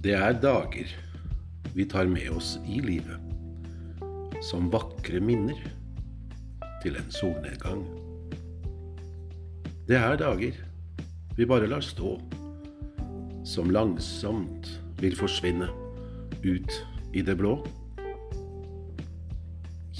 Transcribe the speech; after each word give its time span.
Det 0.00 0.14
er 0.16 0.32
dager 0.32 0.88
vi 1.74 1.84
tar 1.84 2.08
med 2.08 2.30
oss 2.32 2.54
i 2.64 2.78
livet, 2.80 3.20
som 4.48 4.70
vakre 4.72 5.18
minner 5.20 5.58
til 6.80 6.94
en 6.96 7.10
solnedgang. 7.12 7.82
Det 9.90 9.98
er 9.98 10.16
dager 10.22 10.56
vi 11.36 11.44
bare 11.50 11.68
lar 11.68 11.84
stå, 11.84 12.14
som 13.44 13.68
langsomt 13.76 14.70
vil 15.02 15.18
forsvinne 15.20 15.68
ut 16.46 16.78
i 17.12 17.20
det 17.20 17.36
blå. 17.36 17.58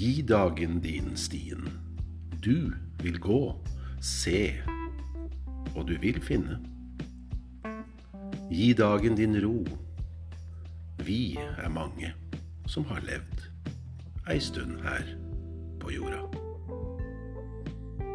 Gi 0.01 0.25
dagen 0.25 0.81
din 0.81 1.13
stien. 1.13 1.69
Du 2.41 2.73
vil 3.05 3.21
gå, 3.21 3.43
se, 4.01 4.49
og 5.75 5.85
du 5.93 5.93
vil 6.01 6.17
finne. 6.25 6.57
Gi 8.49 8.73
dagen 8.73 9.21
din 9.21 9.37
ro. 9.45 9.59
Vi 11.01 11.33
er 11.57 11.69
mange 11.73 12.11
som 12.69 12.83
har 12.91 13.01
levd 13.01 13.47
ei 14.29 14.37
stund 14.43 14.83
her 14.85 15.07
på 15.81 15.89
jorda. 15.95 16.19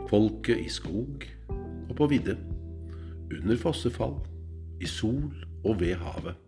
Folket 0.06 0.60
i 0.62 0.68
skog 0.70 1.27
og 1.50 1.92
på 1.98 2.06
vidde, 2.12 2.36
under 3.27 3.58
fossefall, 3.58 4.20
i 4.78 4.86
sol 4.86 5.34
og 5.64 5.80
ved 5.82 5.96
havet. 5.98 6.38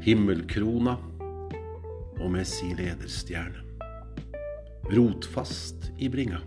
Himmelkrona 0.00 0.96
og 2.16 2.28
med 2.32 2.48
si 2.48 2.72
lederstjerne. 2.78 3.68
Rotfast 4.88 5.90
i 6.00 6.08
bringa, 6.08 6.40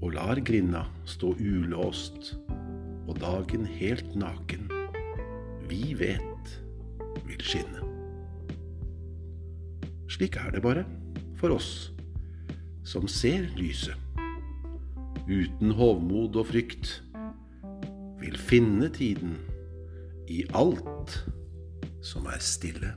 og 0.00 0.14
lar 0.16 0.40
grinda 0.40 0.86
stå 1.04 1.36
ulåst, 1.36 2.32
og 3.04 3.18
dagen 3.20 3.68
helt 3.68 4.16
naken, 4.16 4.70
vi 5.68 5.92
vet 6.00 6.33
skinne. 7.44 7.84
Slik 10.10 10.38
er 10.40 10.54
det 10.54 10.62
bare 10.64 10.84
for 11.38 11.54
oss 11.56 11.90
som 12.84 13.08
ser 13.08 13.48
lyset. 13.58 13.96
Uten 15.24 15.72
hovmod 15.72 16.36
og 16.36 16.50
frykt 16.50 16.98
vil 18.20 18.36
finne 18.38 18.90
tiden 18.92 19.38
i 20.28 20.44
alt 20.56 21.16
som 22.04 22.28
er 22.28 22.40
stille. 22.44 22.94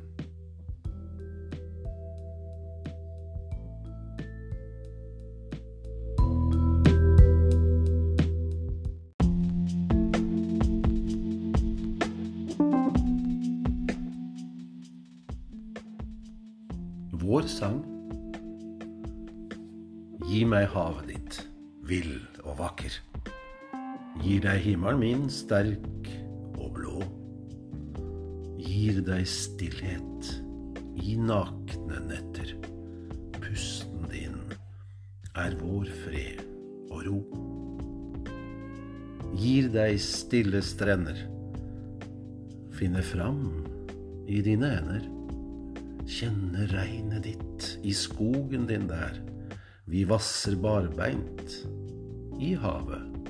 Gi 20.28 20.42
meg 20.44 20.66
havet 20.74 21.06
ditt, 21.08 21.36
vill 21.88 22.18
og 22.44 22.58
vakker. 22.60 22.92
Gir 24.20 24.42
deg 24.44 24.58
himmelen 24.60 25.00
min 25.00 25.22
sterk 25.32 26.10
og 26.60 26.74
blå. 26.76 27.06
Gir 28.60 29.00
deg 29.08 29.24
stillhet 29.32 30.32
i 31.00 31.14
nakne 31.16 32.02
netter. 32.10 32.52
Pusten 33.38 34.04
din 34.12 34.36
er 35.32 35.56
vår 35.62 35.94
fred 36.02 36.44
og 36.92 37.08
ro. 37.08 37.22
Gir 39.32 39.72
deg 39.72 39.96
stille 40.04 40.60
strender. 40.60 41.24
Finne 42.76 43.06
fram 43.14 43.46
i 44.28 44.44
dine 44.44 44.76
hender. 44.76 45.08
Kjenne 46.04 46.68
regnet 46.76 47.32
ditt 47.32 47.72
i 47.88 47.96
skogen 47.96 48.68
din 48.68 48.92
der. 48.92 49.24
Vi 49.90 50.02
vasser 50.04 50.56
barbeint 50.60 51.54
i 52.44 52.50
havet 52.60 53.30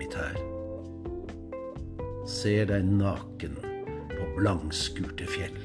mitt 0.00 0.16
her. 0.18 0.34
Ser 2.26 2.66
deg 2.72 2.88
naken 2.90 3.54
på 4.10 4.26
blangskurte 4.34 5.28
fjell. 5.30 5.60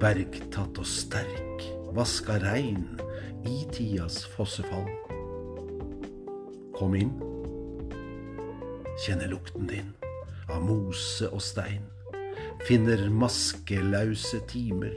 Bergtatt 0.00 0.80
og 0.80 0.88
sterk, 0.88 1.66
vaska 1.92 2.38
rein 2.40 2.96
i 3.44 3.58
tidas 3.76 4.22
fossefall. 4.38 4.88
Kom 6.72 6.96
inn, 6.96 7.12
kjenner 9.04 9.34
lukten 9.36 9.68
din 9.68 9.92
av 10.48 10.64
mose 10.64 11.28
og 11.28 11.44
stein. 11.44 11.84
Finner 12.64 13.04
maskelause 13.12 14.40
timer 14.48 14.96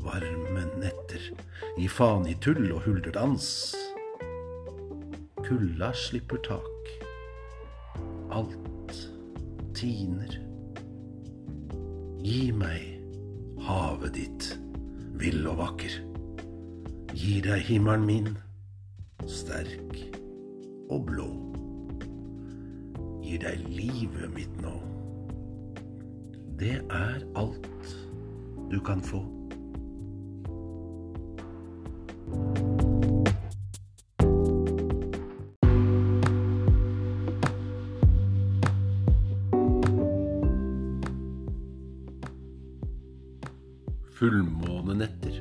varme 0.00 0.64
netter 0.80 1.30
i 1.78 2.34
tull 2.40 2.72
og 2.72 2.82
hulderdans. 2.86 3.74
Kulda 5.42 5.92
slipper 5.92 6.40
tak, 6.46 6.92
alt 8.30 8.96
tiner. 9.74 10.38
Gi 12.22 12.52
meg 12.54 13.02
havet 13.66 14.14
ditt, 14.14 14.48
vill 15.18 15.42
og 15.50 15.58
vakker. 15.58 15.98
Gir 17.12 17.42
deg 17.44 17.66
himmelen 17.66 18.06
min, 18.06 18.30
sterk 19.28 19.98
og 20.90 21.06
blå. 21.10 21.28
Gir 23.22 23.42
deg 23.44 23.68
livet 23.68 24.32
mitt 24.34 24.56
nå. 24.62 24.74
Det 26.62 26.78
er 26.94 27.22
alt 27.34 27.68
du 28.70 28.78
kan 28.80 29.02
få. 29.02 29.31
Fullmånenetter. 44.22 45.38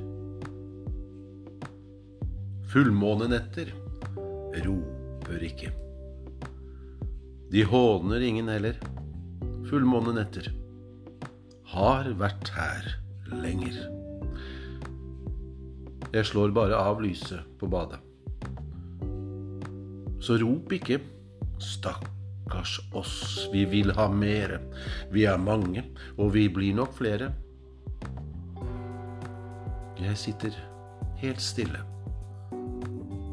Fullmånenetter 2.72 3.68
roper 4.66 5.44
ikke. 5.46 5.70
De 7.54 7.62
håner 7.70 8.26
ingen 8.26 8.50
heller. 8.50 8.80
Fullmånenetter 9.70 10.50
har 11.76 12.10
vært 12.24 12.50
her 12.56 12.88
lenger. 13.44 13.78
Jeg 16.18 16.26
slår 16.32 16.58
bare 16.58 16.82
av 16.82 17.06
lyset 17.06 17.46
på 17.62 17.70
badet. 17.70 18.02
Så 20.26 20.40
rop 20.42 20.74
ikke, 20.74 20.98
stakkars 21.62 22.80
oss, 22.98 23.46
vi 23.54 23.62
vil 23.78 23.94
ha 24.02 24.10
mere. 24.10 24.58
Vi 25.14 25.30
er 25.30 25.38
mange, 25.38 25.86
og 26.18 26.34
vi 26.34 26.50
blir 26.50 26.82
nok 26.82 26.98
flere. 26.98 27.30
Jeg 30.02 30.18
sitter 30.18 30.56
helt 31.22 31.42
stille, 31.42 31.80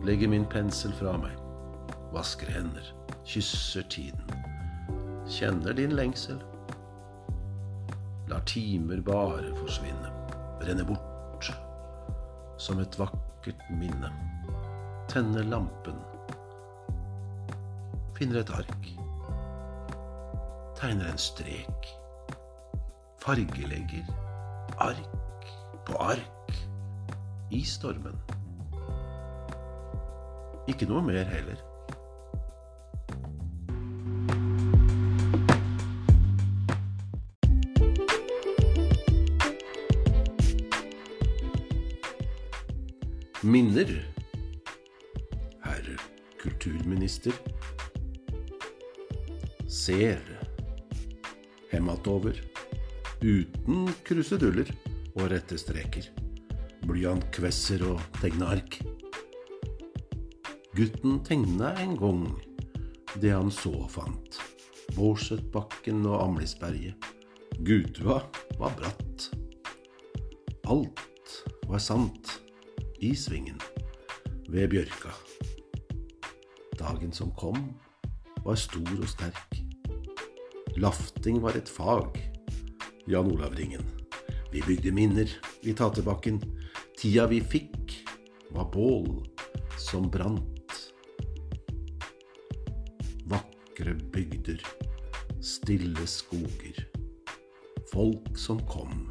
legger 0.05 0.29
min 0.29 0.45
pensel 0.53 0.93
fra 0.93 1.15
meg, 1.17 1.33
vasker 2.13 2.51
hender, 2.53 2.91
kysser 3.25 3.87
tiden, 3.89 4.35
kjenner 5.33 5.73
din 5.79 5.95
lengsel. 5.97 6.43
Lar 8.29 8.45
timer 8.45 9.01
bare 9.01 9.55
forsvinne, 9.57 10.13
brenne 10.61 10.85
bort 10.85 11.49
som 12.61 12.83
et 12.83 12.99
vakkert 13.01 13.65
minne. 13.81 14.11
Tenner 15.09 15.49
lampen, 15.49 15.97
finner 18.19 18.43
et 18.43 18.53
ark, 18.53 18.91
tegner 20.77 21.09
en 21.15 21.25
strek, 21.31 21.89
fargelegger 23.25 24.05
ark 24.85 25.17
på 25.89 25.97
ark 25.97 26.53
i 27.51 27.65
stormen. 27.65 28.17
Ikke 30.69 30.89
noe 30.89 31.01
mer 31.03 31.25
heller. 31.33 31.65
Minner, 43.49 43.89
herr 45.65 45.87
kulturminister, 46.43 47.33
ser 49.73 50.21
hematover 51.71 52.43
uten 53.23 53.89
kruseduller 54.05 54.69
og 55.19 55.31
rette 55.35 55.59
streker 55.61 56.09
blyantkvesser 56.89 57.83
og 57.85 58.01
tegneark. 58.21 58.79
Gutten 60.77 61.19
tegna 61.27 61.75
en 61.83 61.97
gang 61.99 62.23
det 63.21 63.33
han 63.35 63.51
så 63.53 63.73
og 63.83 63.91
fant. 63.93 64.39
Bårdsetbakken 64.97 66.07
og 66.09 66.23
Amlisberget. 66.23 67.09
Gutua 67.67 68.23
var 68.61 68.77
bratt. 68.79 69.29
Alt 70.69 71.35
var 71.69 71.83
sant 71.83 72.39
i 73.05 73.13
svingen 73.17 73.61
ved 74.49 74.71
bjørka. 74.73 75.13
Dagen 76.79 77.13
som 77.13 77.35
kom, 77.37 77.59
var 78.47 78.57
stor 78.57 78.95
og 78.97 79.09
sterk. 79.11 79.61
Lafting 80.79 81.43
var 81.43 81.59
et 81.59 81.69
fag, 81.69 82.21
Jan 83.11 83.33
Olav 83.35 83.59
Ringen. 83.59 83.98
Vi 84.53 84.63
bygde 84.65 84.93
minner 84.93 85.31
i 85.63 85.75
taterbakken. 85.77 86.41
Tida 86.99 87.27
vi 87.27 87.41
fikk, 87.41 87.99
var 88.51 88.71
bål 88.73 89.27
som 89.79 90.09
brant. 90.11 90.79
Vakre 93.29 93.95
bygder, 94.13 94.63
stille 95.41 96.07
skoger. 96.07 96.81
Folk 97.93 98.37
som 98.37 98.61
kom, 98.69 99.09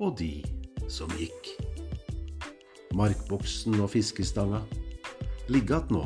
og 0.00 0.18
de 0.20 0.44
som 0.88 1.10
gikk. 1.16 1.54
Markboksen 2.96 3.80
og 3.80 3.90
fiskestanga 3.92 4.62
ligge 5.52 5.80
nå 5.92 6.04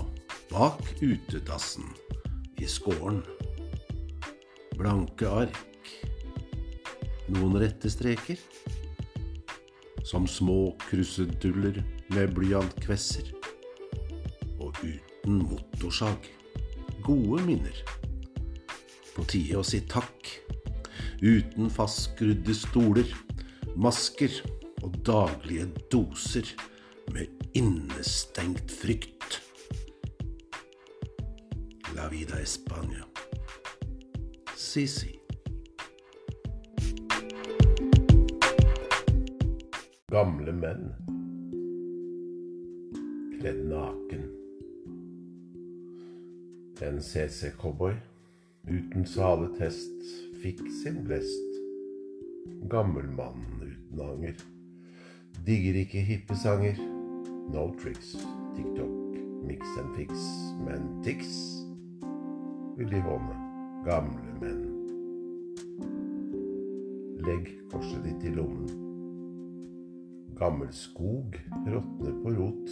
bak 0.50 0.80
utedassen 1.02 1.86
i 2.58 2.66
skåren. 2.66 3.22
Blanke 4.78 5.28
ark, 5.28 5.69
noen 7.34 7.58
rette 7.62 7.90
streker, 7.92 8.38
som 10.06 10.26
små 10.26 10.72
kruseduller 10.88 11.82
med 12.14 12.34
blyantkvesser, 12.34 13.30
og 14.60 14.76
uten 14.82 15.42
motorsag. 15.44 16.30
Gode 17.04 17.42
minner. 17.46 17.76
På 19.14 19.24
tide 19.28 19.60
å 19.60 19.66
si 19.66 19.82
takk. 19.90 20.32
Uten 21.20 21.70
fastskrudde 21.72 22.54
stoler, 22.56 23.14
masker 23.76 24.40
og 24.82 24.96
daglige 25.06 25.68
doser 25.92 26.48
med 27.12 27.28
innestengt 27.54 28.72
frykt. 28.72 29.40
La 31.94 32.08
vida 32.08 32.40
España. 32.40 33.04
Si, 34.56 34.86
Gamle 40.10 40.52
menn. 40.52 40.88
Kledd 43.38 43.60
naken. 43.70 44.24
En 46.82 46.98
CC-cowboy 46.98 47.94
uten 48.66 49.06
saletest 49.06 50.02
fikk 50.42 50.64
sin 50.80 51.04
blest. 51.06 51.60
Gammel 52.74 53.06
mann 53.14 53.46
uten 53.62 54.02
anger. 54.08 54.34
Digger 55.46 55.78
ikke 55.84 56.02
hippe 56.10 56.34
sanger. 56.42 56.82
No 57.54 57.68
tricks, 57.78 58.16
TikTok, 58.58 59.14
mix 59.46 59.78
and 59.78 59.94
fix, 59.94 60.26
men 60.66 60.90
Tix 61.06 61.38
vil 62.74 62.90
de 62.90 63.06
håne. 63.06 63.40
Gamle 63.86 64.38
menn. 64.42 64.68
Legg 67.22 67.54
korset 67.70 68.02
ditt 68.10 68.26
i 68.26 68.34
lommen. 68.34 68.89
Gammel 70.40 70.72
skog 70.72 71.36
råtner 71.66 72.12
på 72.22 72.30
rot. 72.30 72.70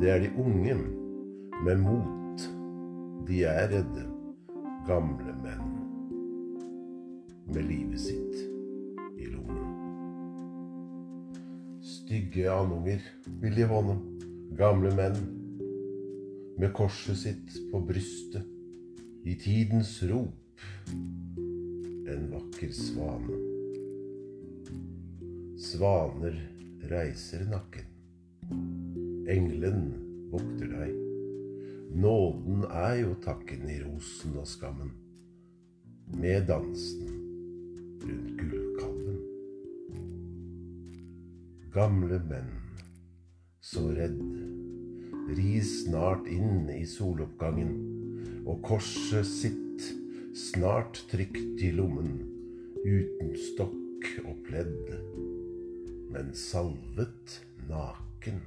Det 0.00 0.08
er 0.08 0.22
de 0.22 0.30
unge 0.40 0.76
med 1.64 1.82
mot. 1.82 2.46
De 3.28 3.42
er 3.44 3.68
redde, 3.68 4.04
gamle 4.88 5.34
menn. 5.42 5.74
Med 7.52 7.68
livet 7.68 8.00
sitt 8.00 8.40
i 9.20 9.28
lommen. 9.28 9.68
Stygge 11.84 12.48
anunger 12.56 13.04
vil 13.44 13.60
de 13.60 13.68
håne. 13.68 14.00
Gamle 14.56 14.96
menn 14.96 15.20
med 16.56 16.72
korset 16.72 17.20
sitt 17.20 17.62
på 17.68 17.84
brystet. 17.84 18.48
I 19.28 19.36
tidens 19.36 19.98
rop 20.08 20.64
en 22.08 22.30
vakker 22.32 22.72
svane. 22.72 23.42
Svaner 25.60 26.46
reiser 26.88 27.44
nakken. 27.48 27.88
Engelen 29.28 29.82
vokter 30.32 30.70
deg. 30.72 30.94
Nåden 31.98 32.64
er 32.68 32.94
jo 33.02 33.14
takken 33.24 33.68
i 33.68 33.78
rosen 33.82 34.36
og 34.40 34.48
skammen. 34.48 34.92
Med 36.16 36.46
dansen 36.48 37.10
rundt 38.04 38.40
gullkalven. 38.40 39.18
Gamle 41.74 42.20
menn, 42.30 42.54
så 43.60 43.84
redd, 43.92 44.22
ri 45.36 45.58
snart 45.64 46.28
inn 46.32 46.70
i 46.72 46.84
soloppgangen, 46.88 47.74
og 48.48 48.62
korset 48.64 49.28
sitt 49.28 49.90
snart 50.48 51.02
trygt 51.12 51.60
i 51.60 51.72
lommen, 51.76 52.22
uten 52.86 53.36
stokk 53.50 54.08
og 54.24 54.40
pledd 54.48 55.37
men 56.10 56.34
salvet 56.34 57.40
naken. 57.68 58.40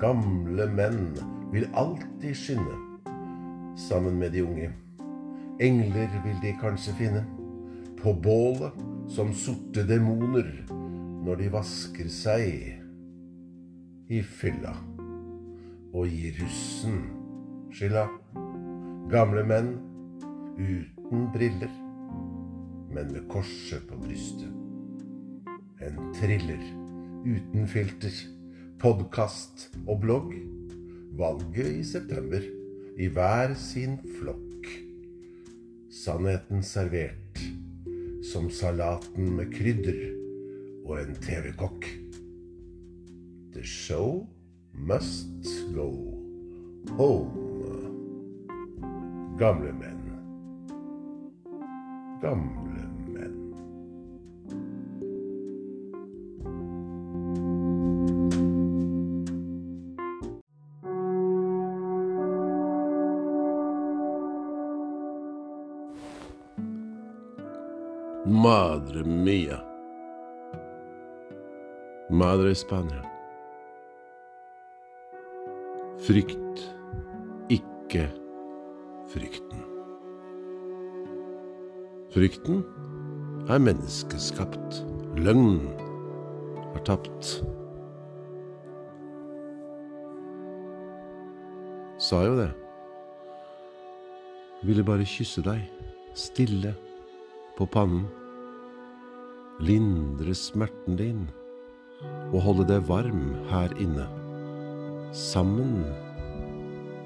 Gamle 0.00 0.66
menn 0.70 1.16
vil 1.52 1.66
alltid 1.74 2.36
skinne 2.36 2.76
sammen 3.78 4.18
med 4.18 4.32
de 4.32 4.44
unge. 4.46 4.70
Engler 5.60 6.12
vil 6.24 6.38
de 6.42 6.54
kanskje 6.60 6.94
finne 6.98 7.24
på 7.98 8.12
bålet 8.14 8.76
som 9.10 9.32
sorte 9.34 9.82
demoner 9.88 10.46
når 11.24 11.40
de 11.42 11.50
vasker 11.50 12.10
seg 12.12 12.46
i 14.08 14.22
fylla 14.22 14.76
og 15.92 16.06
gir 16.06 16.38
russen 16.38 17.00
skylda. 17.74 18.06
Gamle 19.10 19.42
menn 19.48 19.74
uten 20.60 21.28
briller, 21.34 21.72
men 22.92 23.12
med 23.14 23.26
korset 23.32 23.86
på 23.88 23.98
brystet 24.04 24.67
en 25.80 26.14
thriller 26.14 26.62
uten 27.26 27.66
filter, 27.68 28.14
podkast 28.80 29.68
og 29.86 30.00
blogg. 30.02 30.34
Valget 31.18 31.70
i 31.80 31.84
september 31.86 32.42
i 32.98 33.08
hver 33.10 33.54
sin 33.58 33.98
flokk. 34.18 34.68
Sannheten 35.90 36.62
servert 36.62 37.42
som 38.32 38.50
salaten 38.50 39.32
med 39.36 39.52
krydder 39.54 40.02
og 40.84 41.00
en 41.02 41.14
TV-kokk. 41.22 41.86
The 43.54 43.64
show 43.64 44.26
must 44.74 45.48
go 45.74 45.90
home. 46.98 47.46
Gamle 49.38 49.72
menn. 49.78 50.04
Gamle 52.22 52.87
Madre 68.38 69.02
mia. 69.02 69.58
Madre 72.10 72.54
Spania. 72.54 73.02
Frykt 76.06 76.60
ikke 77.50 78.04
frykten. 79.10 79.64
Frykten 82.14 82.60
er 83.50 83.58
menneskeskapt. 83.58 84.84
Løgn 85.18 85.58
er 86.76 86.84
tapt. 86.86 87.32
Sa 91.98 92.22
jo 92.28 92.38
det. 92.38 92.52
Ville 94.62 94.86
bare 94.86 95.10
kysse 95.16 95.42
deg, 95.42 95.66
stille, 96.14 96.76
på 97.58 97.66
pannen. 97.66 98.06
Lindre 99.58 100.34
smerten 100.38 100.96
din 100.98 101.26
og 102.30 102.40
holde 102.44 102.66
deg 102.68 102.84
varm 102.86 103.32
her 103.50 103.72
inne. 103.82 104.06
Sammen 105.10 105.82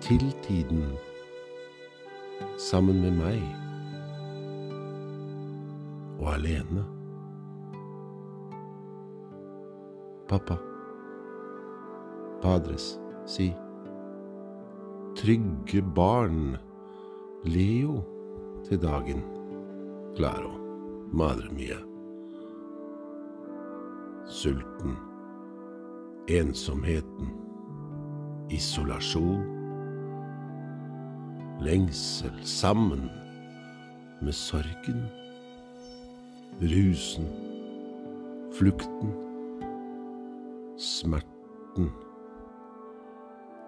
til 0.04 0.24
tiden. 0.44 0.84
Sammen 2.60 3.00
med 3.00 3.16
meg. 3.16 3.40
Og 6.20 6.28
alene. 6.34 6.84
Pappa. 10.28 10.58
Padres, 12.42 12.96
si. 13.24 13.52
Trygge 15.16 15.84
barn. 15.96 16.58
Leo 17.44 18.02
til 18.68 18.82
dagen. 18.82 19.24
Claro. 20.16 20.62
madre 21.12 21.48
mia. 21.52 21.91
Sulten, 24.42 24.96
ensomheten, 26.26 27.28
isolasjon, 28.50 29.44
lengsel 31.62 32.40
sammen 32.42 33.04
med 34.18 34.34
sorgen, 34.34 35.04
rusen, 36.58 37.28
flukten, 38.58 39.14
smerten. 40.74 41.92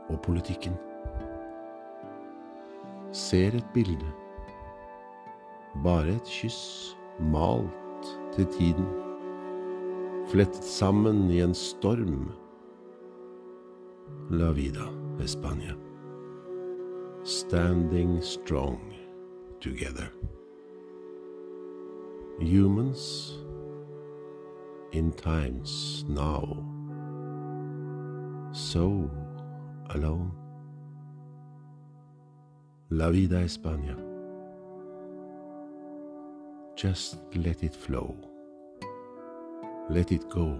Og 0.08 0.18
politikken. 0.26 0.74
Ser 3.12 3.54
et 3.54 3.70
bilde, 3.78 4.10
bare 5.86 6.18
et 6.18 6.36
kyss. 6.40 6.96
Malt 7.20 8.10
til 8.34 8.46
tiden, 8.58 9.03
flettet 10.34 10.64
sammen 10.64 11.30
i 11.30 11.38
en 11.38 11.52
storm. 11.54 12.32
La 14.30 14.50
vida, 14.50 14.88
España. 15.22 15.76
Standing 17.22 18.20
strong 18.20 18.80
together. 19.60 20.10
Humans 22.40 23.38
in 24.90 25.12
times 25.12 26.04
now, 26.08 26.58
so 28.52 29.08
alone. 29.90 30.32
La 32.90 33.10
vida 33.10 33.40
España. 33.44 33.96
Just 36.74 37.18
let 37.36 37.62
it 37.62 37.76
flow. 37.76 38.33
Let 39.90 40.12
it 40.12 40.30
go. 40.30 40.58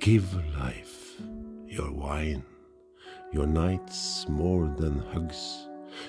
Give 0.00 0.26
life 0.58 1.20
your 1.66 1.92
wine, 1.92 2.42
your 3.32 3.46
nights 3.46 4.26
more 4.28 4.66
than 4.76 4.98
hugs, 5.12 5.68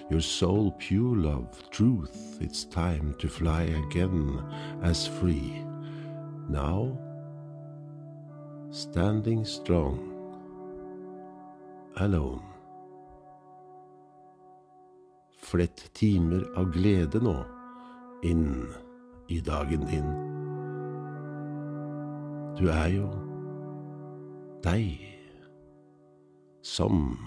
your 0.09 0.21
soul 0.21 0.71
pure 0.79 1.15
love, 1.15 1.69
truth. 1.69 2.37
It's 2.41 2.65
time 2.65 3.13
to 3.19 3.29
fly 3.29 3.63
again 3.63 4.43
as 4.81 5.05
free. 5.07 5.63
Now, 6.49 6.97
standing 8.71 9.45
strong, 9.45 9.99
alone. 11.97 12.41
Flett 15.37 15.89
timer 15.93 16.47
av 16.55 16.71
glede 16.73 17.21
nå 17.21 17.37
inn 18.23 18.71
i 19.27 19.41
dagen 19.43 19.85
din. 19.85 20.40
Du 22.61 22.67
er 22.69 22.91
jo 22.93 23.07
deg 24.61 24.99
som 26.61 27.17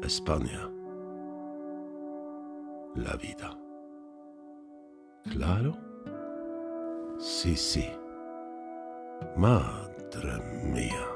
España. 0.00 0.62
La 2.96 3.16
vida. 3.20 3.50
Claro? 5.28 5.74
Sí, 7.20 7.56
sí. 7.56 7.84
Madre 9.36 10.40
mia. 10.72 11.06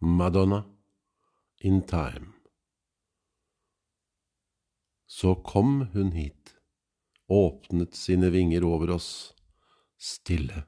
Madonna 0.00 0.66
in 1.60 1.80
time. 1.86 2.35
Så 5.16 5.34
kom 5.34 5.86
hun 5.92 6.12
hit, 6.12 6.56
åpnet 7.26 7.94
sine 7.96 8.28
vinger 8.34 8.64
over 8.68 8.92
oss, 8.98 9.08
stille. 9.96 10.66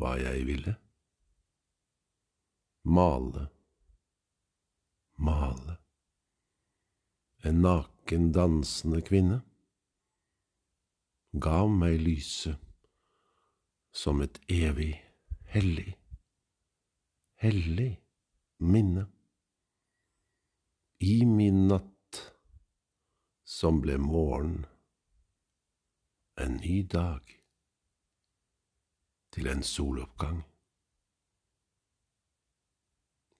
Hva 0.00 0.16
jeg 0.18 0.42
ville? 0.48 0.74
Male, 2.82 3.46
male. 5.22 5.78
En 7.46 7.62
naken, 7.62 8.30
dansende 8.34 9.04
kvinne 9.06 9.42
gav 11.32 11.70
meg 11.70 12.00
lyset 12.02 12.58
som 13.94 14.20
et 14.24 14.42
evig, 14.50 14.96
hellig 15.54 15.92
hellig 17.42 17.90
minne. 18.58 19.06
I 21.02 21.24
min 21.26 21.66
natt 21.70 21.91
som 23.52 23.80
ble 23.84 23.98
morgen, 23.98 24.64
en 26.40 26.54
ny 26.56 26.78
dag, 26.92 27.34
til 29.32 29.46
en 29.52 29.62
soloppgang. 29.62 30.42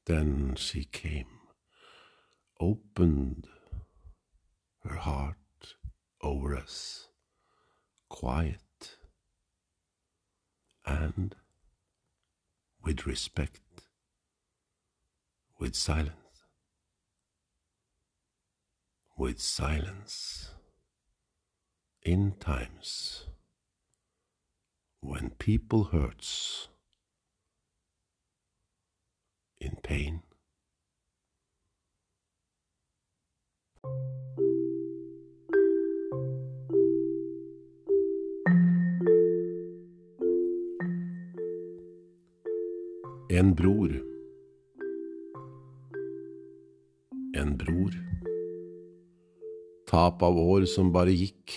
Then 0.05 0.57
she 0.57 0.85
came, 0.85 1.39
opened 2.61 3.49
her 4.85 4.97
heart 4.97 5.77
over 6.21 6.57
us, 6.57 7.09
quiet 8.09 8.99
and 10.85 11.35
with 12.85 13.07
respect 13.07 13.63
with 15.59 15.75
silence. 15.75 16.22
With 19.17 19.41
silence. 19.41 20.53
In 22.03 22.33
times 22.41 23.27
when 25.01 25.31
people 25.31 25.85
hurts 25.85 26.69
in 29.61 29.77
pain. 29.83 30.23
En 43.29 43.55
bror 43.55 44.13
en 47.33 47.57
bror. 47.57 48.12
Tap 49.93 50.23
av 50.25 50.39
år 50.41 50.65
som 50.65 50.89
bare 50.89 51.13
gikk. 51.13 51.53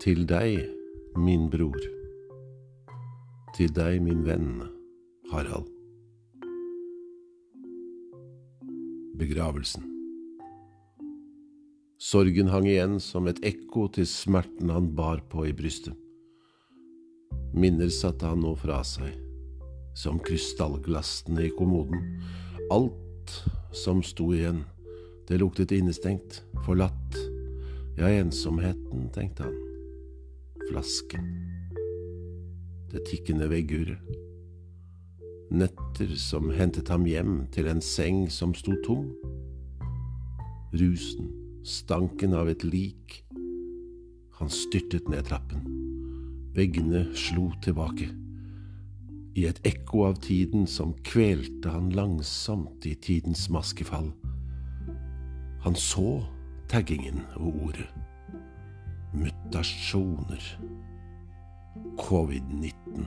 Til 0.00 0.22
deg, 0.24 0.62
min 1.20 1.42
bror. 1.52 1.76
Til 3.52 3.74
deg, 3.76 3.98
min 4.00 4.22
venn, 4.24 4.62
Harald. 5.28 5.68
Begravelsen. 9.20 9.84
Sorgen 12.00 12.48
hang 12.48 12.70
igjen 12.70 12.96
som 12.96 13.28
et 13.28 13.44
ekko 13.44 13.84
til 13.98 14.08
smerten 14.08 14.72
han 14.72 14.88
bar 14.96 15.20
på 15.28 15.44
i 15.50 15.52
brystet. 15.52 16.00
Minner 17.52 17.92
satte 17.92 18.24
han 18.24 18.40
nå 18.40 18.54
fra 18.56 18.80
seg, 18.88 19.12
som 19.92 20.16
krystallglassene 20.24 21.44
i 21.50 21.52
kommoden. 21.60 22.08
Alt 22.72 23.36
som 23.84 24.00
sto 24.00 24.32
igjen. 24.32 24.64
Det 25.28 25.36
luktet 25.38 25.72
innestengt, 25.76 26.42
forlatt. 26.64 27.16
Ja, 27.98 28.08
ensomheten, 28.08 29.10
tenkte 29.12 29.42
han. 29.42 29.56
Flasken. 30.70 31.26
Det 32.88 33.02
tikkende 33.10 33.50
vegguret. 33.50 34.00
Netter 35.52 36.14
som 36.16 36.48
hentet 36.52 36.88
ham 36.88 37.04
hjem 37.08 37.42
til 37.52 37.68
en 37.68 37.82
seng 37.84 38.22
som 38.32 38.54
sto 38.56 38.72
tom. 38.86 39.10
Rusen, 40.72 41.28
stanken 41.60 42.32
av 42.32 42.48
et 42.48 42.64
lik. 42.64 43.18
Han 44.40 44.48
styrtet 44.48 45.12
ned 45.12 45.28
trappen. 45.28 45.68
Veggene 46.56 47.04
slo 47.12 47.50
tilbake 47.64 48.08
i 49.38 49.44
et 49.46 49.60
ekko 49.68 50.08
av 50.08 50.16
tiden 50.24 50.64
som 50.66 50.96
kvelte 51.06 51.70
han 51.70 51.92
langsomt 51.94 52.86
i 52.88 52.96
tidens 52.98 53.46
maskefall. 53.52 54.08
Han 55.64 55.74
så 55.74 56.22
taggingen 56.68 57.22
og 57.36 57.54
ordet. 57.64 57.88
Mutasjoner. 59.14 60.42
Covid-19. 61.98 63.06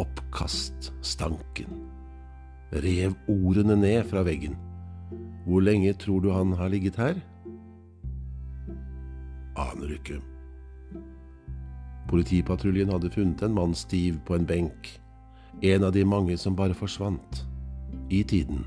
Oppkast, 0.00 0.92
stanken. 1.02 1.84
Rev 2.72 3.14
ordene 3.28 3.76
ned 3.76 4.04
fra 4.10 4.22
veggen. 4.26 4.56
Hvor 5.46 5.60
lenge 5.60 5.92
tror 5.92 6.20
du 6.20 6.30
han 6.32 6.52
har 6.52 6.68
ligget 6.68 6.96
her? 6.96 7.20
Aner 9.56 9.94
ikke. 9.94 10.20
Politipatruljen 12.08 12.90
hadde 12.90 13.10
funnet 13.10 13.42
en 13.42 13.54
mann 13.54 13.74
stiv 13.74 14.18
på 14.26 14.34
en 14.34 14.46
benk. 14.46 14.88
En 15.62 15.84
av 15.84 15.92
de 15.92 16.04
mange 16.04 16.36
som 16.38 16.56
bare 16.56 16.74
forsvant. 16.74 17.44
I 18.10 18.22
tiden. 18.22 18.64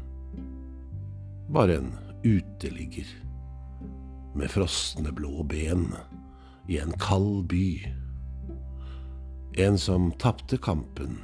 Bare 1.53 1.80
en 1.82 1.92
uteligger. 2.25 3.08
Med 4.36 4.50
frosne 4.50 5.12
blå 5.12 5.44
ben. 5.44 5.94
I 6.68 6.80
en 6.80 6.94
kald 7.00 7.48
by. 7.48 7.86
En 9.58 9.77
som 9.77 10.12
tapte 10.20 10.58
kampen. 10.58 11.20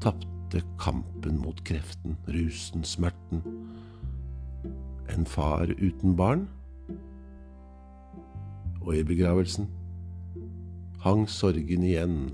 Tapte 0.00 0.62
kampen 0.80 1.38
mot 1.38 1.64
kreften, 1.64 2.16
rusen, 2.28 2.84
smerten. 2.84 3.42
En 5.08 5.26
far 5.26 5.70
uten 5.78 6.16
barn. 6.16 6.48
Og 8.80 8.96
i 8.96 9.04
begravelsen 9.04 9.68
hang 11.00 11.28
sorgen 11.28 11.84
igjen 11.84 12.30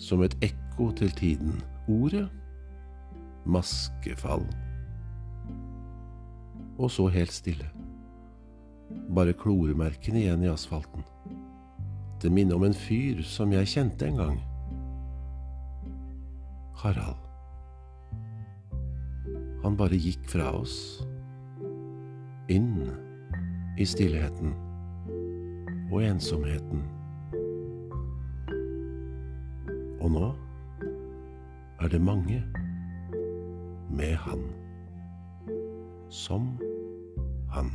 som 0.00 0.22
et 0.24 0.36
ekko 0.44 0.90
til 0.96 1.10
tiden. 1.16 1.60
Ordet 1.88 2.28
maskefall. 3.44 4.44
Og 6.80 6.88
så 6.90 7.10
helt 7.12 7.32
stille. 7.32 7.68
Bare 9.14 9.36
kloremerkene 9.36 10.22
igjen 10.22 10.44
i 10.46 10.50
asfalten. 10.50 11.04
Det 12.22 12.32
minner 12.32 12.56
om 12.56 12.64
en 12.64 12.76
fyr 12.76 13.20
som 13.24 13.52
jeg 13.52 13.68
kjente 13.68 14.08
en 14.08 14.16
gang. 14.16 14.38
Harald. 16.80 17.20
Han 19.60 19.76
bare 19.76 20.00
gikk 20.00 20.24
fra 20.32 20.48
oss. 20.56 21.04
Inn 22.48 22.88
i 23.76 23.84
stillheten 23.84 24.56
og 25.90 26.00
ensomheten. 26.04 26.80
Og 30.00 30.08
nå 30.16 30.32
er 31.80 31.92
det 31.92 32.00
mange 32.00 32.40
med 33.92 34.16
han. 34.24 34.48
Som 36.08 36.56
han. 37.50 37.70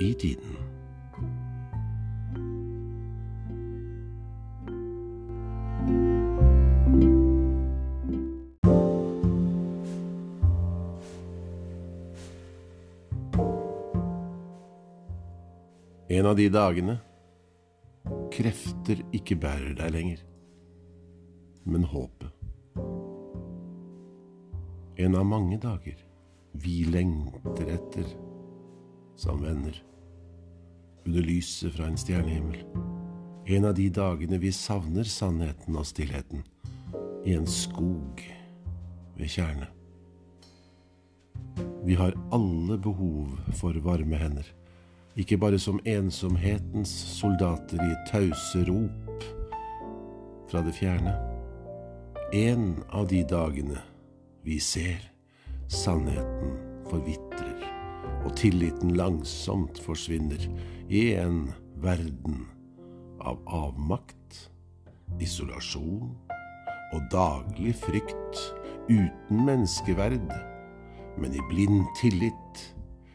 I 0.00 0.14
tiden. 0.14 0.56
En 16.08 16.26
av 16.26 16.36
de 16.36 16.48
dagene 16.48 16.98
krefter 18.34 19.00
ikke 19.16 19.36
bærer 19.40 19.74
deg 19.78 19.92
lenger, 19.94 20.20
men 21.66 21.86
håpet. 21.90 22.30
En 25.00 25.16
av 25.18 25.26
mange 25.26 25.58
dager 25.58 25.98
vi 26.54 26.84
lengter 26.88 27.74
etter 27.74 28.08
som 29.18 29.42
venner, 29.42 29.76
under 31.04 31.26
lyset 31.26 31.74
fra 31.74 31.90
en 31.90 31.98
stjernehimmel. 32.00 32.64
En 33.46 33.68
av 33.68 33.74
de 33.76 33.90
dagene 33.92 34.38
vi 34.40 34.52
savner 34.54 35.04
sannheten 35.04 35.76
og 35.76 35.86
stillheten 35.86 36.44
i 37.28 37.34
en 37.36 37.46
skog 37.50 38.22
ved 39.18 39.28
tjernet. 39.28 39.68
Vi 41.84 41.96
har 42.00 42.16
alle 42.32 42.78
behov 42.80 43.34
for 43.60 43.76
varme 43.84 44.16
hender 44.16 44.48
ikke 45.16 45.38
bare 45.38 45.58
som 45.58 45.78
ensomhetens 45.86 46.90
soldater 46.90 47.78
i 47.78 47.94
tause 48.10 48.64
rop 48.66 49.26
fra 50.50 50.62
det 50.66 50.74
fjerne. 50.74 51.14
En 52.32 52.82
av 52.90 53.06
de 53.08 53.22
dagene 53.22 53.78
vi 54.42 54.58
ser 54.58 55.13
sannheten 55.68 56.56
forvitrer, 56.90 57.62
og 58.24 58.34
tilliten 58.38 58.94
langsomt 58.96 59.78
forsvinner 59.84 60.40
i 60.88 61.12
en 61.20 61.46
verden 61.84 62.44
av 63.24 63.40
avmakt, 63.46 64.50
isolasjon 65.22 66.10
og 66.94 67.04
daglig 67.12 67.74
frykt 67.78 68.40
uten 68.88 69.44
menneskeverd, 69.46 70.32
men 71.18 71.34
i 71.34 71.42
blind 71.50 71.84
tillit 72.00 72.64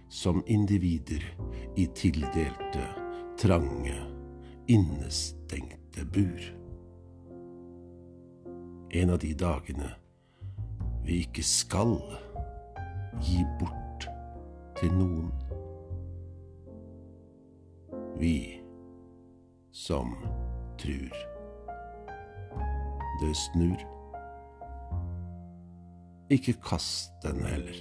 som 0.09 0.41
individer 0.47 1.23
i 1.77 1.85
tildelte, 1.95 2.85
trange, 3.39 3.95
innestengte 4.67 6.05
bur. 6.05 6.47
En 8.89 9.13
av 9.13 9.19
de 9.21 9.35
dagene 9.37 9.91
vi 11.05 11.21
ikke 11.25 11.45
skal 11.45 11.93
gi 13.23 13.43
bort 13.59 14.07
til 14.79 14.93
noen. 14.95 15.29
Vi 18.19 18.59
som 19.75 20.15
trur. 20.79 21.15
Det 23.19 23.31
snur. 23.35 23.81
Ikke 26.29 26.53
kast 26.63 27.11
den 27.23 27.41
heller. 27.47 27.79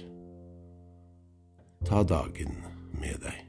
Ta 1.87 2.03
dagen 2.03 2.59
med 2.99 3.21
deg. 3.23 3.45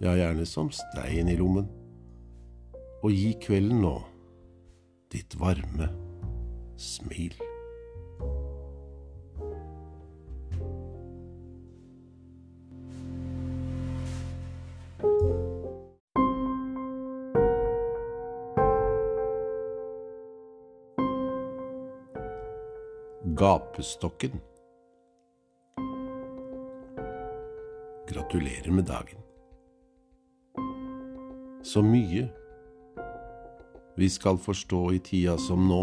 Ja, 0.00 0.14
gjerne 0.16 0.46
som 0.48 0.70
stein 0.72 1.28
i 1.28 1.36
lommen. 1.36 1.68
Og 3.04 3.12
gi 3.12 3.34
kvelden 3.42 3.82
nå 3.84 3.96
ditt 5.12 5.36
varme 5.40 5.90
smil. 6.80 7.34
Gapestokken. 23.40 24.30
Gratulerer 28.08 28.70
med 28.70 28.84
dagen. 28.84 29.18
Så 31.62 31.82
mye 31.82 32.26
vi 33.96 34.08
skal 34.08 34.36
forstå 34.38 34.82
i 34.92 34.98
tida 34.98 35.38
som 35.40 35.64
nå, 35.68 35.78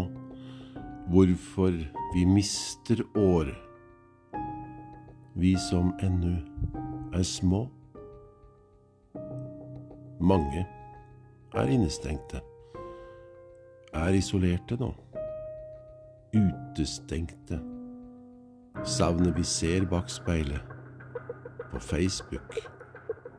hvorfor 1.10 1.74
vi 2.14 2.22
mister 2.26 3.02
år, 3.18 3.50
vi 5.34 5.56
som 5.58 5.90
ennu 5.98 6.36
er 7.10 7.26
små. 7.26 7.64
Mange 10.20 10.62
er 11.58 11.74
innestengte, 11.74 12.38
er 13.90 14.14
isolerte 14.14 14.78
nå, 14.78 14.94
utestengte. 16.34 17.60
Savnet 18.84 19.36
vi 19.36 19.44
ser 19.44 19.86
bak 19.86 20.10
speilet 20.10 20.62
på 21.70 21.78
Facebook. 21.78 22.54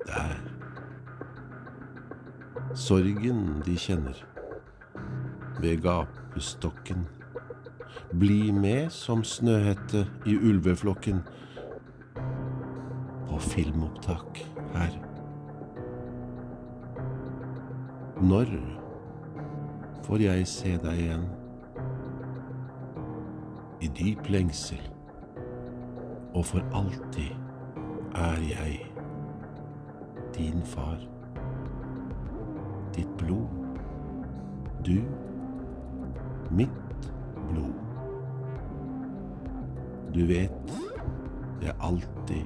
Der. 0.06 0.39
Sorgen 2.75 3.62
de 3.65 3.78
kjenner. 3.78 4.25
Ved 5.62 5.82
gapestokken. 5.82 7.08
Bli 8.19 8.52
med 8.52 8.89
som 8.89 9.23
Snøhette 9.23 10.08
i 10.25 10.36
ulveflokken. 10.36 11.21
På 13.30 13.39
filmopptak 13.39 14.45
her. 14.73 14.99
Når 18.21 18.56
får 20.04 20.25
jeg 20.25 20.47
se 20.47 20.78
deg 20.84 21.06
igjen? 21.06 21.30
I 23.89 23.91
dyp 23.97 24.28
lengsel 24.30 24.82
og 26.38 26.45
for 26.45 26.62
alltid 26.78 27.32
er 28.15 28.41
jeg 28.49 28.86
din 30.36 30.62
far. 30.63 30.97
Ditt 32.95 33.17
blod. 33.17 33.47
Du, 34.86 35.02
mitt 36.52 37.10
blod. 37.49 37.73
Du 40.13 40.25
vet 40.25 40.73
jeg 41.62 41.73
alltid 41.80 42.45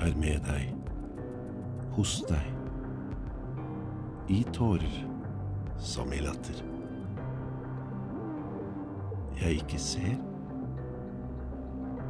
er 0.00 0.16
med 0.16 0.42
deg, 0.48 0.74
hos 1.94 2.16
deg, 2.28 2.50
i 4.28 4.42
tårer 4.52 4.98
som 5.78 6.12
i 6.12 6.20
latter. 6.24 6.64
Jeg 9.40 9.62
ikke 9.62 9.78
ser, 9.78 10.18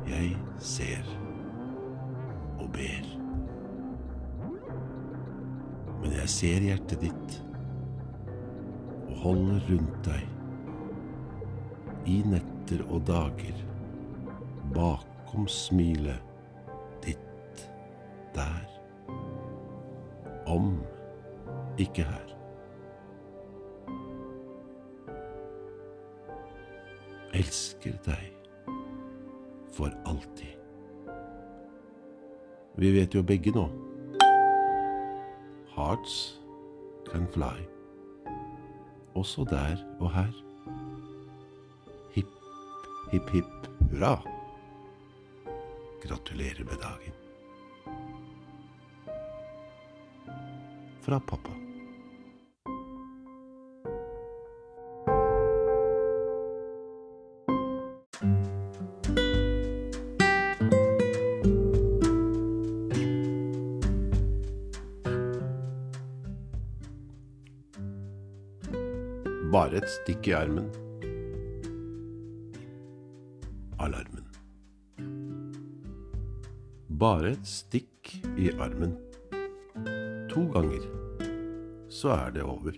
jeg 0.08 0.36
ser 0.58 1.04
og 2.60 2.68
ber. 2.72 3.06
Men 6.00 6.16
jeg 6.16 6.32
ser 6.32 6.64
hjertet 6.64 7.02
ditt 7.04 7.36
og 9.10 9.16
holder 9.24 9.66
rundt 9.68 10.00
deg. 10.06 10.26
I 12.08 12.16
netter 12.26 12.82
og 12.88 13.04
dager, 13.06 13.60
bakom 14.74 15.48
smilet 15.50 16.24
ditt 17.04 17.64
der. 18.34 18.66
Om 20.50 20.72
ikke 21.78 22.08
her. 22.08 22.36
Elsker 27.36 27.94
deg 28.08 28.39
for 29.81 29.97
alltid. 30.05 30.57
Vi 32.75 32.90
vet 32.93 33.14
jo 33.14 33.23
begge 33.25 33.53
nå. 33.55 33.64
Hearts 35.73 36.16
can 37.09 37.25
fly. 37.33 37.64
Også 39.16 39.47
der 39.49 39.81
og 40.01 40.12
her. 40.12 40.35
Hipp, 42.12 42.37
hipp, 43.12 43.33
hipp, 43.33 43.71
hurra. 43.95 44.19
Gratulerer 46.05 46.64
med 46.69 46.77
dagen. 46.85 47.16
Fra 51.01 51.19
pappa. 51.19 51.69
Bare 69.70 69.85
et 69.85 69.92
stikk 69.94 70.26
i 70.26 70.33
armen. 70.35 70.64
Alarmen. 73.78 74.24
Bare 76.98 77.30
et 77.37 77.44
stikk 77.46 78.11
i 78.35 78.48
armen. 78.50 78.96
To 80.33 80.42
ganger, 80.56 80.88
så 81.87 82.11
er 82.16 82.35
det 82.35 82.42
over. 82.42 82.74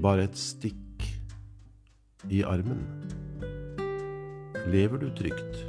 Bare 0.00 0.24
et 0.30 0.40
stikk 0.40 1.04
i 2.32 2.40
armen. 2.40 2.80
Lever 4.64 5.04
du 5.04 5.10
trygt 5.20 5.60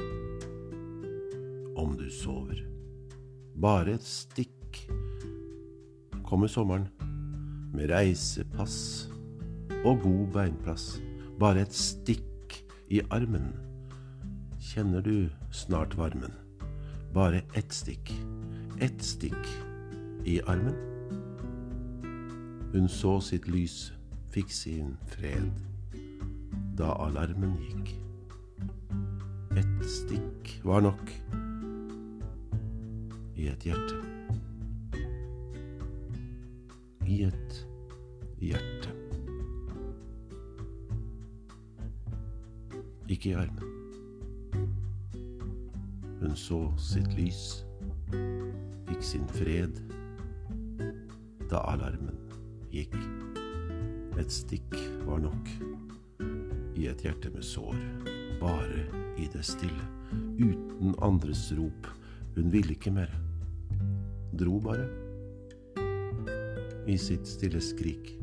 om 1.76 2.00
du 2.00 2.08
sover? 2.22 2.64
Bare 3.60 4.00
et 4.00 4.08
stikk. 4.08 4.88
Kommer 6.24 6.48
sommeren 6.48 6.88
med 7.76 7.92
reisepass 7.92 9.12
og 9.86 10.00
god 10.02 10.28
beinplass. 10.34 11.02
Bare 11.40 11.62
et 11.62 11.74
stikk 11.74 12.64
i 12.90 13.02
armen. 13.12 13.54
Kjenner 14.60 15.02
du 15.02 15.30
snart 15.52 15.98
varmen? 15.98 16.34
Bare 17.14 17.42
ett 17.56 17.74
stikk, 17.74 18.12
ett 18.82 19.04
stikk 19.04 19.48
i 20.26 20.40
armen. 20.48 20.76
Hun 22.74 22.88
så 22.88 23.20
sitt 23.24 23.48
lys, 23.48 23.94
fikk 24.34 24.52
sin 24.52 24.98
fred, 25.08 25.52
da 26.78 26.92
alarmen 27.08 27.56
gikk. 27.64 27.94
Ett 29.58 29.86
stikk 29.90 30.58
var 30.68 30.84
nok 30.86 31.14
i 33.38 33.48
et 33.48 33.66
hjerte. 33.66 34.02
I 37.08 37.24
et 37.30 37.62
hjerte. 38.42 38.77
Ikke 43.18 43.32
i 43.32 43.34
armen. 43.34 43.64
Hun 46.20 46.36
så 46.38 46.60
sitt 46.78 47.16
lys, 47.18 47.64
fikk 48.86 49.02
sin 49.02 49.24
fred, 49.34 49.80
da 51.50 51.64
alarmen 51.72 52.20
gikk. 52.70 52.94
Et 54.22 54.30
stikk 54.34 54.78
var 55.08 55.24
nok 55.24 55.50
i 56.78 56.86
et 56.92 57.02
hjerte 57.08 57.32
med 57.34 57.42
sår, 57.42 57.80
bare 58.38 58.86
i 59.18 59.26
det 59.34 59.42
stille, 59.50 59.90
uten 60.38 60.94
andres 61.02 61.48
rop. 61.58 61.90
Hun 62.38 62.54
ville 62.54 62.78
ikke 62.78 62.94
mer. 62.94 63.10
Dro 64.38 64.62
bare 64.62 64.86
i 66.86 67.02
sitt 67.02 67.26
stille 67.26 67.66
skrik. 67.66 68.14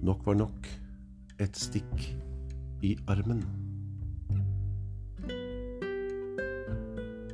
Nok 0.00 0.24
var 0.24 0.40
nok, 0.40 0.72
et 1.36 1.64
stikk 1.68 2.08
i 2.80 2.96
armen. 3.12 3.65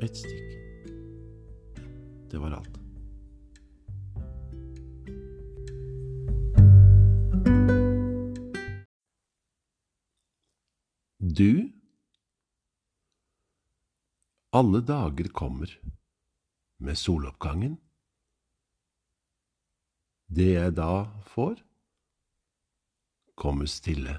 Et 0.03 0.17
stikk. 0.19 0.57
Det 2.31 2.39
var 2.43 2.57
alt. 2.59 2.79
Du 11.19 11.71
Alle 14.53 14.81
dager 14.81 15.29
kommer 15.33 15.71
med 16.77 16.99
soloppgangen. 16.99 17.79
Det 20.27 20.51
jeg 20.53 20.75
da 20.77 21.07
får, 21.31 21.63
kommer 23.35 23.71
stille. 23.71 24.19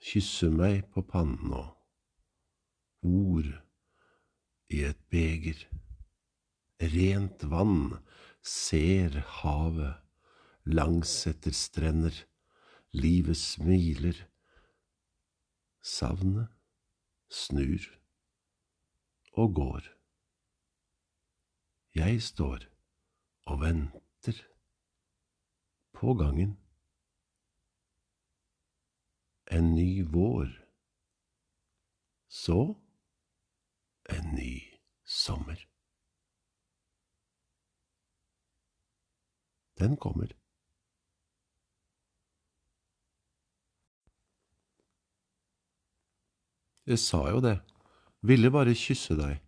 Kysser 0.00 0.54
meg 0.54 0.86
på 0.94 1.04
pannen 1.04 1.52
og 1.52 1.79
ord 3.02 3.50
i 4.70 4.82
et 4.86 5.00
beger. 5.10 5.66
Rent 6.80 7.44
vann 7.52 7.98
ser 8.42 9.18
havet 9.42 10.00
langs 10.64 11.12
etter 11.30 11.54
strender. 11.54 12.14
Livet 12.92 13.38
smiler. 13.38 14.16
Savnet 15.80 16.50
snur 17.30 17.86
og 19.32 19.54
går. 19.54 19.84
Jeg 21.94 22.22
står 22.22 22.66
og 23.50 23.60
venter 23.62 24.42
på 25.92 26.14
gangen. 26.14 26.58
En 29.50 29.74
ny 29.74 30.02
vår. 30.06 30.50
Så 32.28 32.76
en 34.10 34.34
ny 34.34 34.52
sommer. 35.04 35.66
Den 39.80 39.96
kommer. 39.96 40.32
Jeg 46.86 46.98
sa 46.98 47.20
jo 47.30 47.40
det, 47.44 47.60
ville 48.26 48.50
bare 48.50 48.74
kysse 48.74 49.14
deg, 49.16 49.38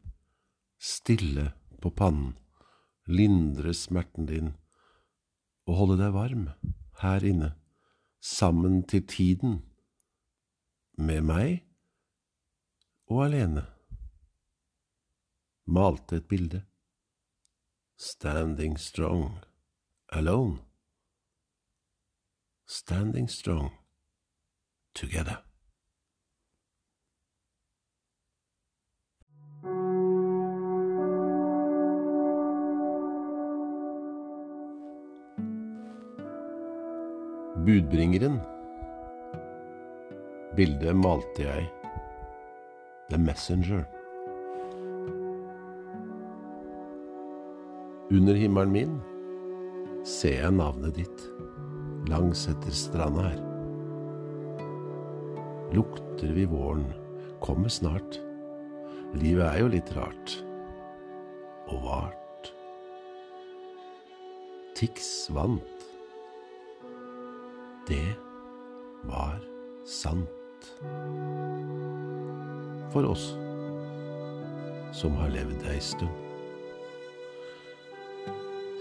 stille 0.79 1.51
på 1.83 1.91
pannen, 1.91 2.37
lindre 3.11 3.75
smerten 3.75 4.29
din 4.31 4.53
og 5.67 5.79
holde 5.79 5.99
deg 5.99 6.15
varm 6.15 6.47
her 7.03 7.25
inne, 7.27 7.53
sammen 8.23 8.83
til 8.87 9.03
tiden, 9.11 9.61
med 10.99 11.25
meg 11.27 11.63
og 13.11 13.25
alene. 13.27 13.65
Malte 15.67 16.13
et 16.17 16.29
bilde. 16.29 16.65
Standing 17.97 18.77
strong, 18.79 19.45
alone. 20.09 20.59
Standing 22.67 23.29
strong, 23.29 23.71
together. 24.93 25.45
Budbringeren. 37.65 38.41
Bildet 40.57 40.97
malte 40.97 41.43
jeg. 41.43 41.71
The 43.11 43.19
Messenger. 43.19 44.02
Under 48.13 48.37
himmelen 48.37 48.73
min 48.75 48.97
ser 50.05 50.43
jeg 50.43 50.53
navnet 50.53 50.99
ditt 50.99 51.23
langs 52.11 52.43
etter 52.51 52.75
stranda 52.77 53.23
her. 53.31 53.39
Lukter 55.73 56.35
vi 56.37 56.45
våren, 56.45 56.91
kommer 57.41 57.73
snart. 57.73 58.19
Livet 59.17 59.47
er 59.47 59.63
jo 59.63 59.71
litt 59.73 59.93
rart. 59.97 60.35
Og 61.73 61.81
vart. 61.87 62.51
Tix 64.77 65.09
vant 65.33 65.87
det 67.89 68.13
var 69.09 69.41
sant. 69.89 70.69
For 72.93 73.09
oss 73.09 73.33
som 74.93 75.17
har 75.19 75.33
levd 75.33 75.65
ei 75.73 75.81
stund. 75.81 76.22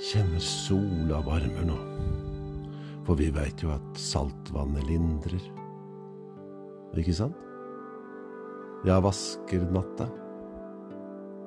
Kjenner 0.01 0.41
sola 0.41 1.19
varmer 1.21 1.65
nå, 1.67 1.75
for 3.05 3.19
vi 3.19 3.27
veit 3.33 3.61
jo 3.61 3.69
at 3.69 3.99
saltvannet 4.01 4.87
lindrer. 4.89 5.43
Ikke 6.97 7.13
sant? 7.13 7.37
Ja, 8.87 8.97
vasker 9.05 9.61
natta, 9.69 10.07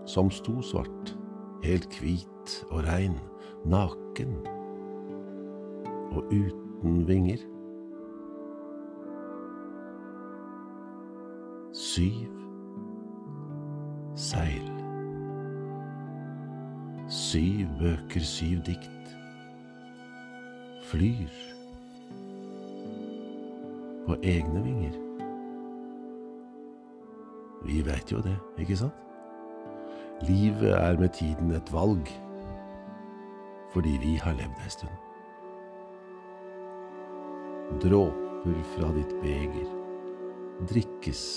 som 0.07 0.31
sto 0.31 0.61
svart, 0.63 1.17
helt 1.67 1.99
hvit 1.99 2.55
og 2.69 2.85
rein, 2.87 3.19
naken 3.67 4.37
og 6.15 6.31
uten 6.31 7.03
vinger. 7.11 7.43
Syv 11.75 12.31
seil. 14.15 14.64
Syv 17.35 17.67
bøker, 17.81 18.21
syv 18.21 18.61
dikt. 18.63 19.15
Flyr 20.87 21.33
på 24.07 24.17
egne 24.23 24.63
vinger. 24.63 24.95
Vi 27.67 27.81
veit 27.89 28.13
jo 28.13 28.23
det, 28.23 28.37
ikke 28.63 28.79
sant? 28.85 29.03
Livet 30.29 30.77
er 30.77 31.01
med 31.01 31.11
tiden 31.19 31.51
et 31.59 31.75
valg, 31.75 32.07
fordi 33.75 33.99
vi 34.07 34.15
har 34.23 34.39
levd 34.39 34.63
ei 34.69 34.73
stund. 34.77 34.97
Dråper 37.83 38.65
fra 38.77 38.95
ditt 38.95 39.19
beger 39.27 39.75
drikkes 40.71 41.29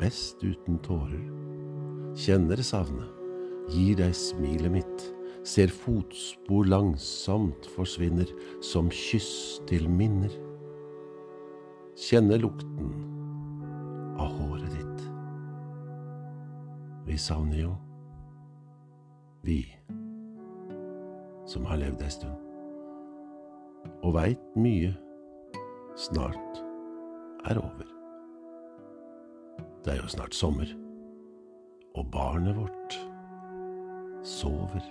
best 0.00 0.40
uten 0.40 0.80
tårer. 0.88 1.24
Kjenner 2.16 2.64
savnet, 2.64 3.19
gir 3.68 3.98
deg 4.00 4.14
smilet 4.16 4.72
mitt, 4.72 5.06
ser 5.46 5.72
fotspor 5.72 6.68
langsomt 6.68 7.66
forsvinner 7.74 8.28
som 8.64 8.90
kyss 8.92 9.60
til 9.68 9.88
minner. 9.88 10.32
Kjenner 12.00 12.40
lukten 12.40 12.92
av 14.20 14.32
håret 14.38 14.72
ditt. 14.72 15.04
Vi 17.08 17.18
savner 17.18 17.64
jo, 17.64 17.74
vi 19.42 19.62
som 21.50 21.64
har 21.66 21.80
levd 21.80 22.04
ei 22.06 22.12
stund, 22.14 22.36
og 24.04 24.14
veit 24.14 24.52
mye 24.60 24.92
snart 25.98 26.60
er 27.50 27.58
over. 27.58 27.88
Det 29.82 29.94
er 29.94 30.02
jo 30.02 30.12
snart 30.12 30.36
sommer, 30.36 30.68
og 31.96 32.10
barnet 32.12 32.54
vårt 32.56 33.00
sover. 34.26 34.84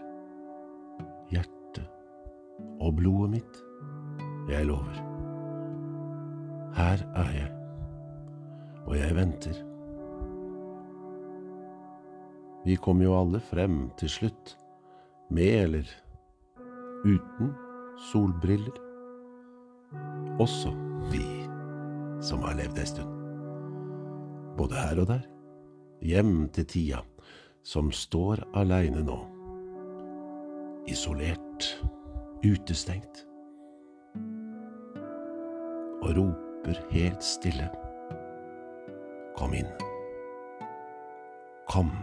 Hjertet 1.29 1.87
og 2.81 2.95
blodet 2.97 3.29
mitt, 3.37 3.61
jeg 4.49 4.67
lover. 4.69 4.99
Her 6.77 7.03
er 7.23 7.31
jeg, 7.35 7.49
og 8.85 8.95
jeg 8.97 9.15
venter. 9.17 9.63
Vi 12.65 12.75
kom 12.75 13.01
jo 13.01 13.15
alle 13.15 13.39
frem 13.39 13.87
til 13.97 14.11
slutt, 14.11 14.55
med 15.29 15.63
eller 15.63 15.89
uten 17.05 17.53
solbriller. 18.09 18.77
Også 20.39 20.73
vi 21.11 21.23
som 22.21 22.43
har 22.43 22.57
levd 22.59 22.79
ei 22.81 22.87
stund. 22.89 23.15
Både 24.57 24.75
her 24.75 25.01
og 25.03 25.07
der. 25.11 25.23
Hjem 26.03 26.49
til 26.55 26.65
tida, 26.65 27.01
som 27.69 27.91
står 27.91 28.39
aleine 28.57 29.03
nå. 29.05 29.17
Isolert, 30.89 31.67
utestengt. 32.41 33.25
Og 36.01 36.15
roper 36.17 36.79
helt 36.89 37.21
stille. 37.23 37.69
Kom 39.37 39.53
inn. 39.53 39.69
Kom. 41.69 41.93